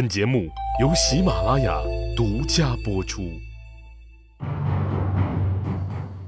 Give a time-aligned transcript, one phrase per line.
[0.00, 0.48] 本节目
[0.80, 1.78] 由喜马拉雅
[2.16, 3.38] 独家播出。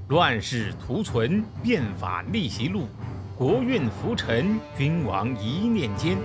[0.09, 2.87] 乱世图存，变法逆袭录，
[3.35, 6.19] 国运浮沉，君王一念间。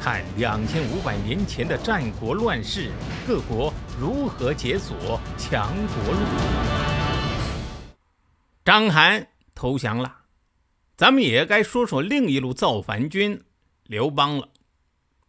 [0.00, 2.90] 看两千五百年前的战国乱世，
[3.24, 6.20] 各国如何解锁强国路。
[8.64, 9.24] 章邯
[9.54, 10.12] 投降了，
[10.96, 13.40] 咱们也该说说另一路造反军
[13.84, 14.48] 刘邦了。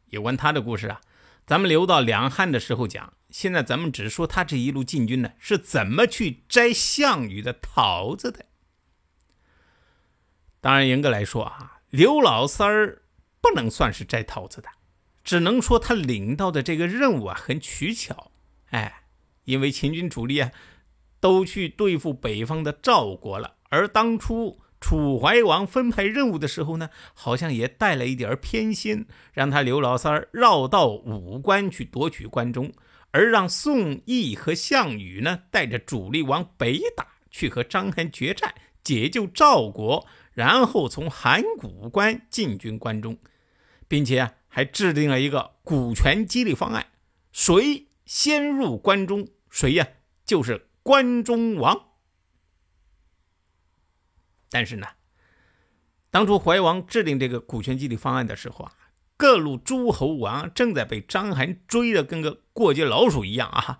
[0.10, 1.02] 有关他的故事啊，
[1.46, 3.14] 咱们留到两汉的时候讲。
[3.30, 8.46] 现在咱们只说他这一路进军呢，是怎么去摘项羽的桃子的。
[10.60, 13.04] 当然，严格来说啊，刘老三儿
[13.40, 14.70] 不能算是摘桃子的，
[15.24, 18.32] 只能说他领到的这个任务啊很取巧。
[18.72, 19.04] 哎，
[19.44, 20.52] 因为秦军主力啊
[21.20, 24.62] 都去对付北方的赵国了，而当初。
[24.80, 32.72] 楚怀王分派任务的时候呢，好像也带了一点偏心，让他刘老三儿绕道武关去夺取关中，
[33.12, 43.18] 而让宋义和项羽呢带着主力往北打，去和章邯决战，解救赵国，然后从函谷关进军关中，
[43.88, 46.88] 并且啊还制定了一个股权激励方案，
[47.34, 49.88] 谁先入关中，谁呀
[50.26, 51.89] 就是关中王。
[54.52, 54.88] 但是呢，
[56.10, 58.74] 当初怀王制定这个股权激励方案的时候啊，
[59.16, 63.80] 各路诸侯王正在被章邯追得跟个过街老鼠一样啊，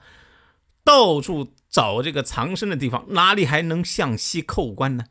[0.84, 5.06] 到处找这个藏身的地方，哪里还能向西扣关呢？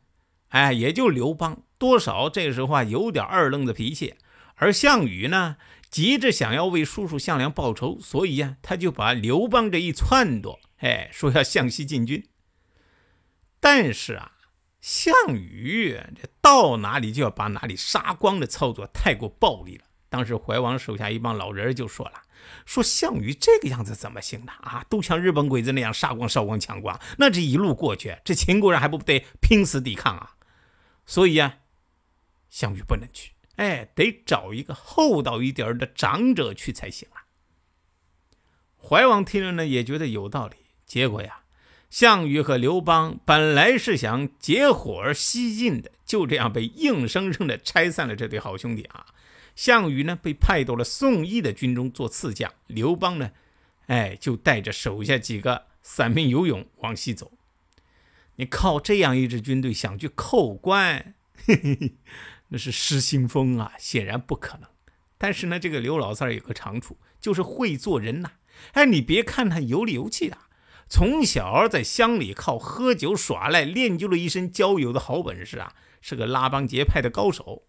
[0.51, 4.15] 哎，也就刘邦多少这时候啊有点二愣子脾气，
[4.55, 5.57] 而项羽呢
[5.91, 12.29] 急着想要为叔叔项梁报仇，所以呀他就把刘邦这一撺掇，哎，说要向西进军。
[13.59, 14.35] 但是啊。
[14.81, 19.85] 项羽这到哪里就要把哪里杀光的操作太过暴力了。
[20.09, 22.23] 当时怀王手下一帮老人就说了
[22.65, 24.53] ：“说项羽这个样子怎么行呢？
[24.61, 30.37] 啊，都像日本鬼子那样杀光、烧光、抢光，那这一路过去，这秦国人还不得拼死抵抗啊？
[31.05, 31.59] 所以啊，
[32.49, 37.27] 项羽不能去，哎，得找一个厚道一点的长者去才行啊。”
[38.81, 40.57] 怀王听了呢，也觉得有道理。
[40.87, 41.41] 结果呀。
[41.91, 49.07] 项羽和刘邦本来是想结伙而西进的，就这样被硬生生的拆散了这对好兄弟啊！
[49.57, 53.31] 项羽呢被派到了宋义的军中做次将，刘邦呢，
[53.87, 57.33] 哎，就带着手下几个散兵游勇往西走。
[58.37, 61.15] 你靠这样一支军队想去扣关，
[61.47, 61.95] 嘿 嘿
[62.49, 64.69] 那是失心疯啊，显然不可能。
[65.17, 68.33] 但是呢，这个刘老三有个长处，就是会做人呐。
[68.73, 70.37] 哎，你别看他有理有气的。
[70.89, 77.65] 从小在乡里靠喝酒耍赖练就了一身交友的好本事啊，是个拉帮结派的高手。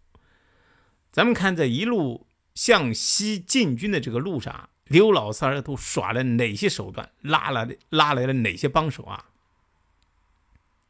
[1.12, 9.25] 咱们看在一路向西进军的这个路上，刘老三都耍了哪些手段，拉了拉来了哪些帮手啊？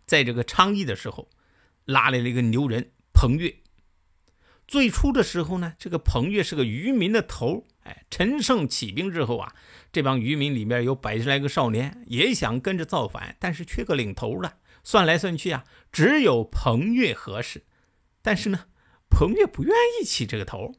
[0.06, 1.28] 在这个昌邑的时候，
[1.85, 3.56] 拉来了一个牛人彭越。
[4.69, 9.56] 最初的时候呢，这个彭越是个渔民的头哎，陈胜起兵之后啊，
[9.91, 14.59] 这帮渔民里面有百十来个少年，也想跟着造反，但是缺个领头的。
[14.84, 17.63] 算来算去啊，只有彭越合适。
[18.22, 18.66] 但是呢，
[19.09, 20.75] 彭越不愿意起这个头。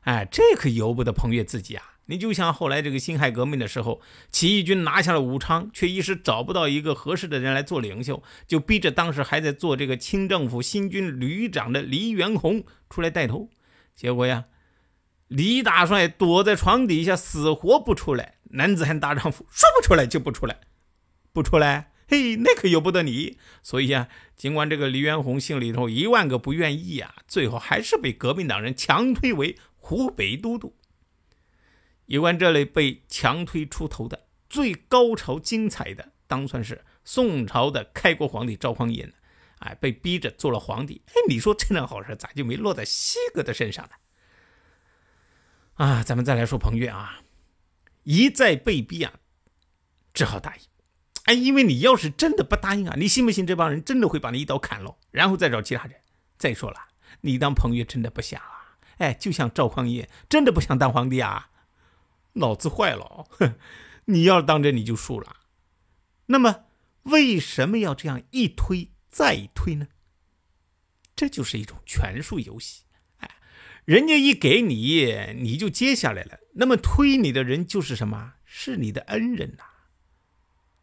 [0.00, 1.91] 哎，这可由不得彭越自己啊。
[2.06, 13.48] 你就像后来这个辛亥革命的时候，起义军拿下了武昌，却一时找不到一个合适的人来做领袖，就逼着当时还在做这个清政府新军旅长的黎元洪出来带头。
[13.94, 14.46] 结果呀，
[15.28, 18.34] 李大帅躲在床底下，死活不出来。
[18.54, 20.60] 男子汉大丈夫，说不出来就不出来，
[21.32, 23.38] 不出来，嘿，那可由不得你。
[23.62, 30.74] 所以啊，尽管这个黎元洪心里头一万个不愿意啊，最后还是被革命党人强推为湖北都督。
[32.12, 39.10] 有关这类被强推出头的最高潮精彩的，当算是宋朝的开国皇帝赵匡胤
[39.60, 41.00] 哎，被逼着做了皇帝。
[41.06, 43.92] 哎，你说这样好事咋就没落在西哥的身上呢？
[45.76, 47.22] 啊，咱们再来说彭越啊，
[48.02, 49.14] 一再被逼啊，
[50.12, 50.62] 只好答应。
[51.24, 55.98] 哎，因为你要是真的不答应啊，你信不信这帮人真的会把你一刀砍了，然后再找其他人？
[56.36, 56.78] 再说了，
[57.22, 58.76] 你当彭越真的不想啊？
[58.98, 61.48] 哎，就像赵匡胤真的不想当皇帝啊？
[62.34, 63.54] 脑子坏了，哼！
[64.06, 65.36] 你要当真你就输了。
[66.26, 66.64] 那么
[67.04, 69.88] 为什么要这样一推再推呢？
[71.14, 72.82] 这就是一种权术游戏。
[73.18, 73.30] 哎，
[73.84, 76.40] 人家一给你，你就接下来了。
[76.54, 78.34] 那么推你的人就是什么？
[78.44, 79.64] 是你的恩人呐。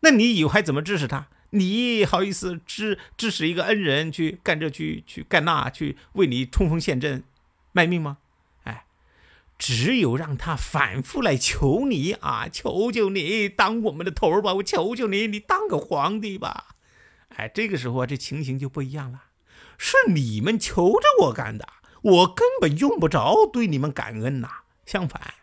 [0.02, 1.28] 那你以后还怎么支持他？
[1.52, 7.24] 你好意思支支持一个恩人去干这去去干那去为你冲锋陷阵
[7.72, 8.20] 卖命吗？
[9.60, 16.78] 只有让他反复来求你啊，求求你当我们的头儿吧，我求求你，你当个皇帝吧。
[17.36, 19.26] 哎，这个时候啊，这情形就不一样了，
[19.78, 21.68] 是你们求着我干的，
[22.02, 24.62] 我根本用不着对你们感恩呐。
[24.86, 25.36] 相反，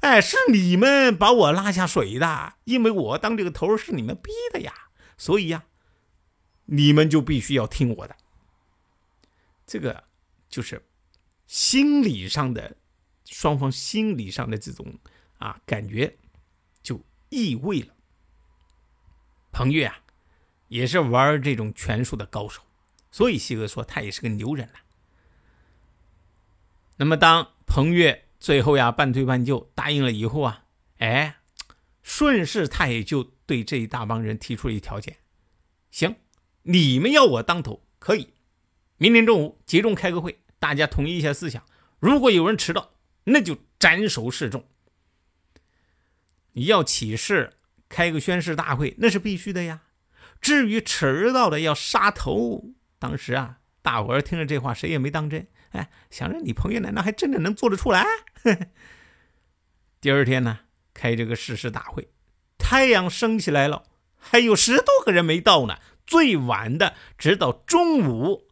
[0.00, 4.72] 哎，是你们把我拉下水的，因为我当这个头是你们逼的呀，
[5.16, 5.64] 所以呀，
[6.66, 8.14] 你们就必须要听我的。
[9.66, 10.04] 这个
[10.48, 10.86] 就是
[11.46, 12.76] 心理上的
[13.28, 14.98] 双方心理上的这种
[15.38, 16.18] 啊感觉，
[16.82, 17.94] 就意味了。
[19.52, 20.00] 彭越啊。
[20.68, 22.60] 也是玩这种拳术的高手，
[23.10, 24.74] 所以西哥说他也是个牛人了。
[26.98, 30.66] 那么当彭越最后呀半推半就答应了以后啊，
[30.98, 31.38] 哎，
[32.02, 35.16] 顺势他也就对这一大帮人提出了一条件：
[35.90, 36.16] 行，
[36.64, 38.34] 你们要我当头可以，
[38.98, 41.64] 明天中午集中开个会，大家统一一下思想。
[41.98, 42.90] 如果有人迟到，
[43.28, 44.66] 那就斩首示众。
[46.52, 47.52] 你要起事
[47.88, 49.82] 开个宣誓大会，那是必须的呀。
[50.40, 55.46] 至于迟到的要杀头，当时啊，大伙儿听了这话，谁也没当真。
[55.70, 58.04] 哎，想着你彭越难道还真的能做得出来？
[60.00, 60.60] 第二天呢，
[60.94, 62.08] 开这个誓师大会，
[62.56, 63.84] 太阳升起来了，
[64.16, 65.78] 还有十多个人没到呢。
[66.06, 68.48] 最晚的，直到中午，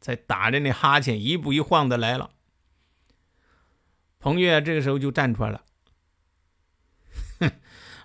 [0.00, 2.30] 才打着那哈欠，一步一晃的来了。
[4.20, 5.64] 彭越这个时候就站出来了。
[7.40, 7.50] 哼，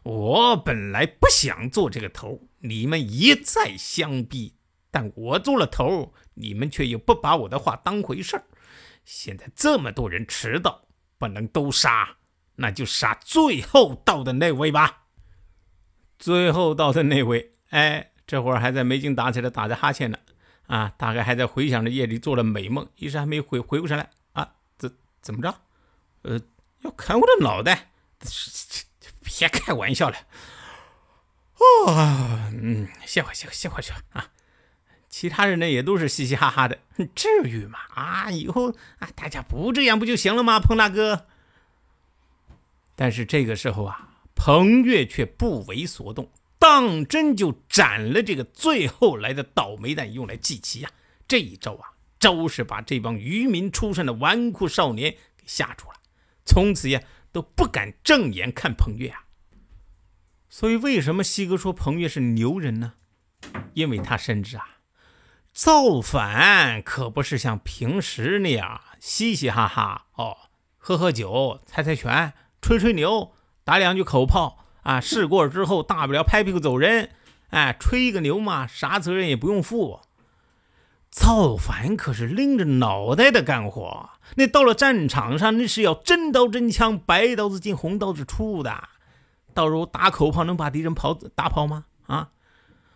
[0.03, 2.47] 我本来不想做这个头。
[2.59, 4.55] 你们一再相逼，
[4.89, 8.45] 但我做了头，你们却又不把我的话当回事儿。
[9.03, 10.87] 现在这么多人迟到，
[11.19, 12.17] 不能都杀，
[12.55, 15.03] 那就杀最后到的那位吧。
[16.17, 20.17] 最后到的那位，哎，这会儿还在没精打采的打着哈欠呢，
[20.65, 24.91] 啊，大概还在回想着夜里做了美梦，一时还没回回过神来啊，怎
[25.21, 25.53] 怎么着？
[26.25, 26.41] 呃，
[26.81, 27.91] 要砍我的脑袋？
[29.23, 30.17] 别开玩笑了。
[31.57, 34.31] 哦，嗯，歇会歇会歇会去吧啊！
[35.07, 36.79] 其他人呢也都是嘻嘻哈哈的，
[37.15, 37.79] 至于吗？
[37.93, 40.59] 啊，以后啊大家不这样不就行了吗？
[40.59, 41.27] 彭大哥。
[42.95, 50.91] 但是这个时候啊，彭越却不为所动，当真就斩了这个最后来的倒霉蛋，用来祭旗呀！
[51.27, 55.94] 这一招啊，招是把这帮渔民出身的纨绔少年给吓住了，
[56.45, 57.01] 从此呀
[57.31, 59.25] 都不敢正眼看彭越啊。
[60.47, 62.93] 所以，为什么西哥说彭越是牛人呢？
[63.73, 64.77] 因为他深知啊，
[65.51, 70.37] 造反可不是像平时那样嘻嘻哈哈哦，
[70.77, 73.33] 喝喝酒、猜猜拳、吹吹牛、
[73.63, 77.11] 打两句口炮啊，事过之后大不了拍屁股走人。
[77.49, 80.01] 哎，吹一个牛嘛，啥责任也不用负。
[81.15, 88.89] 造反可是拎着脑袋的干活，那到了战场上，那是要真刀真枪、白刀子进红刀子出的。
[89.53, 91.85] 到时候打口炮能把敌人跑打跑吗？
[92.07, 92.31] 啊！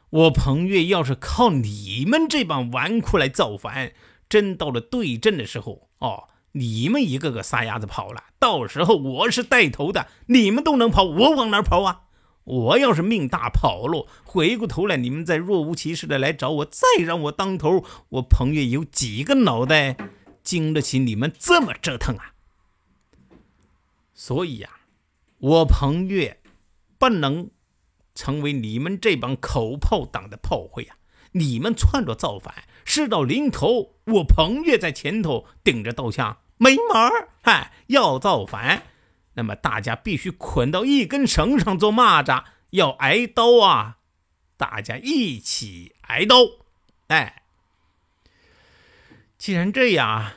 [0.09, 3.93] 我彭越要是靠你们这帮纨绔来造反，
[4.27, 12.01] 真到了对阵的时候，哦，你们一个个撒丫子跑了，到时候我是带头的，你们都能跑，我往哪跑啊？
[12.49, 19.95] 我要是命大跑了，回过头来你们再若无其事的来找我，再让我当头，我彭越有几个脑袋
[20.43, 22.33] 经得起你们这么折腾啊？
[24.13, 24.69] 所以呀，
[25.37, 26.37] 我彭越。
[26.99, 27.49] 不能
[28.13, 30.97] 成为你们这帮口炮党的炮灰啊！
[31.31, 37.29] 你们窜着造反，事到临头，我彭越在前头顶着刀枪，没门儿！
[37.41, 38.83] 嗨，要造反，
[39.33, 43.97] 那么大家必须捆到一根绳上做蚂蚱，要挨刀啊！
[44.57, 46.35] 大家一起挨刀！
[47.07, 47.43] 哎，
[49.37, 50.33] 既然这样，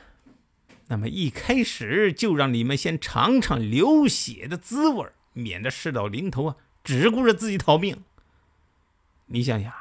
[0.87, 5.05] 那么一开始就让你们先尝尝流血的滋味。
[5.33, 8.03] 免得事到临头啊，只顾着自己逃命。
[9.25, 9.73] 你想想，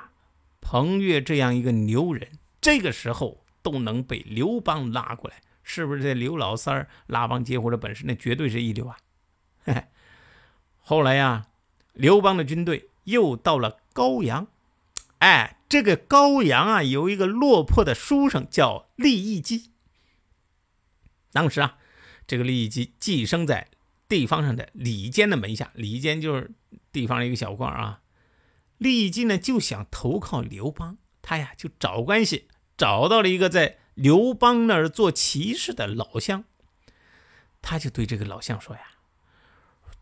[0.61, 8.99] 彭越这样一个牛人，这个时候都能被刘邦拉过来，是不是这刘老三儿拉帮结伙的本事，那绝对是一流啊！
[10.81, 11.47] 后来呀，
[11.92, 14.49] 刘邦的军队又到了高阳，
[15.19, 19.71] 哎，这个高阳啊，有一个落魄的书生叫利益基。
[21.33, 21.78] 当时啊，
[22.26, 23.69] 这个利益基寄生在。
[24.09, 26.50] 地方上的李坚的门下，李坚就是
[26.92, 28.02] 地方的一个小官啊。
[28.76, 36.44] 利益基呢就想投靠刘邦，他呀就找关系，找到了一个在刘邦那儿做骑士的老乡。
[37.61, 38.82] 他就对这个老乡说呀：“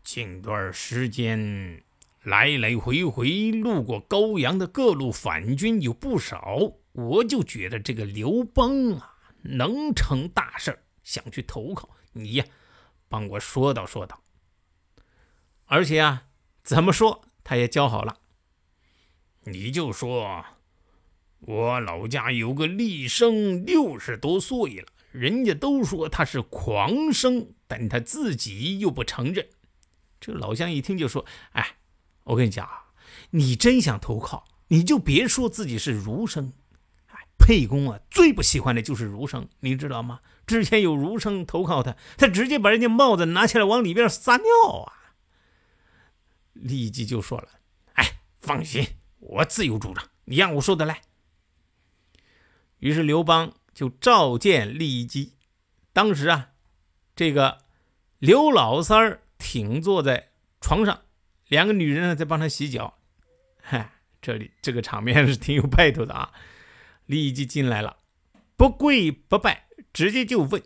[0.03, 1.83] 近段时间
[2.23, 12.45] 来来回回路过高阳的各路反军有不少，我就觉得这个刘邦啊能成大事想去投靠你呀。”
[13.09, 14.21] 帮我说道说道。
[15.65, 16.27] 而且啊，
[16.63, 18.17] 怎么说他也教好了。
[19.43, 20.45] 你就说，
[21.41, 29.47] 我老家有个厉生，六十多岁了，人家都说他是狂生，但他自己又不承认。
[30.19, 31.77] 这老乡一听就说：“哎，
[32.25, 32.85] 我跟你讲啊，
[33.31, 36.53] 你真想投靠，你就别说自己是儒生。
[37.07, 40.19] 哎，沛公啊，最不喜欢的就是儒生，你知道吗？
[40.45, 44.45] 之前有儒生投靠他，他直接把人家帽子拿起来往里边撒尿
[44.85, 44.93] 啊。”
[46.53, 47.47] 立即就说了
[47.93, 48.85] ：“哎，放心。”
[49.17, 51.01] 我自有主张，你让我说的来。
[52.81, 55.33] 于是刘邦就召见利基。
[55.93, 56.49] 当时啊，
[57.15, 57.59] 这个
[58.19, 61.01] 刘老三儿挺坐在床上，
[61.47, 62.97] 两个女人呢在帮他洗脚。
[63.61, 66.31] 嗨，这里这个场面是挺有派头的啊。
[67.05, 67.97] 利基进来了，
[68.55, 70.63] 不跪不拜，直接就问：“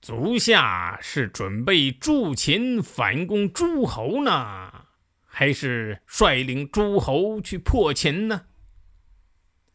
[0.00, 4.86] 足下是准备助秦反攻诸侯呢？”
[5.26, 8.46] 还是率领诸侯去破秦呢？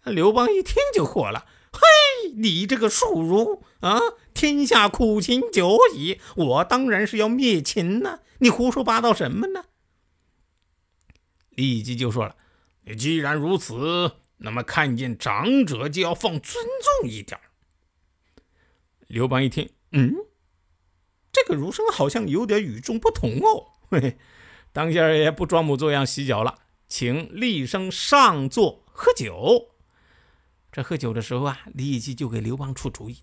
[0.05, 3.99] 刘邦一听就火了：“嘿，你这个庶儒啊！
[4.33, 8.21] 天下苦秦久矣，我当然是要灭秦呢！
[8.39, 9.65] 你胡说八道什么呢？”
[11.51, 12.35] 立即就说了
[12.97, 16.65] ：“既然如此，那么看见长者就要放尊
[17.01, 17.39] 重一点。”
[19.07, 20.15] 刘邦一听，嗯，
[21.31, 24.17] 这个儒生好像有点与众不同哦，嘿。
[24.73, 29.70] 当下也不装模作样洗脚了，请厉声上座喝酒。
[30.71, 33.19] 这喝酒的时候啊，立即就给刘邦出主意：“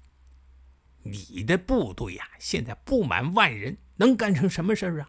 [1.03, 5.09] 你的部队呀，现在不满万人，能干成什么事儿啊？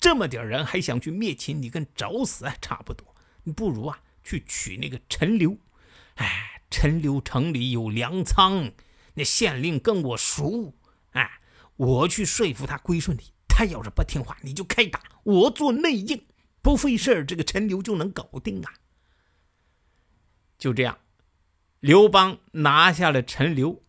[0.00, 3.14] 这么点人还想去灭秦，你跟找死啊差不多。
[3.42, 5.58] 你不如啊，去取那个陈留。
[6.14, 8.72] 哎，陈留城里有粮仓，
[9.14, 10.74] 那县令跟我熟。
[11.10, 11.40] 哎，
[11.76, 16.26] 我去说服他归顺你。”他要是不听话，你就开打，我做内应，
[16.60, 18.74] 不费事儿，这个陈留就能搞定啊。
[20.58, 20.98] 就这样，
[21.84, 23.82] 刘邦拿下了陈留，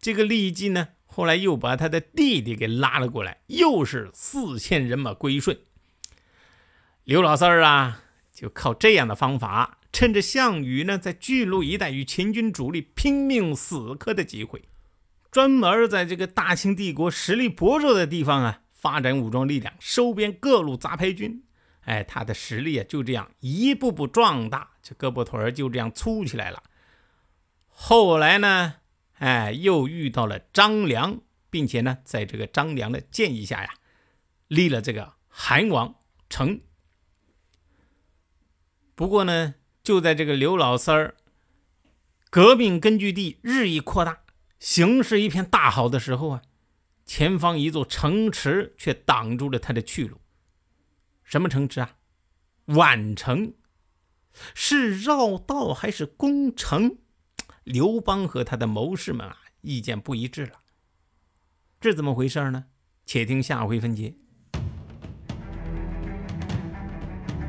[0.00, 5.58] 这个利基呢，后来又把他的弟弟给拉了过来，又是四千人马归顺。
[7.04, 8.00] 刘老三儿啊，
[8.32, 14.62] 就靠这样的方法，趁着项羽呢在巨鹿一带与秦军主力拼命死磕的机会，
[15.30, 18.62] 专门在这个大清帝国实力薄弱的地方啊。
[18.72, 21.42] 发展武装力量，收编各路杂牌军，
[21.82, 26.62] 哎，他的实力啊就这样一步步壮大，这胳膊腿儿就这样粗起来了。
[27.78, 28.76] 后来呢，
[29.18, 33.74] 哎，又遇到了张良，并且呢，在这个张良的建议下呀，
[34.48, 35.96] 立了这个韩王
[36.30, 36.62] 成。
[38.94, 41.16] 不过呢，就在这个刘老三儿
[42.30, 44.22] 革命根据地日益扩大，
[44.58, 46.42] 形势一片大好的时候啊。
[47.04, 50.20] 前方一座城池却挡住了他的去路。
[51.22, 51.98] 什么城池啊？
[52.68, 53.54] 宛城。
[54.54, 56.98] 是绕道还是攻城？
[57.66, 60.52] 刘邦和他的谋士们啊，意见不一致了。
[61.80, 62.66] 这怎么回事呢？
[63.04, 64.14] 且听下回分解。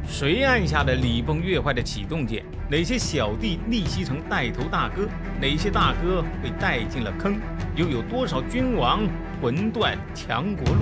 [0.07, 2.43] 谁按下了礼崩乐坏的启动键？
[2.67, 5.07] 哪些小弟逆袭成带头大哥？
[5.39, 7.39] 哪些大哥被带进了坑？
[7.75, 9.07] 又有多少君王？
[9.39, 10.81] 魂断强国路。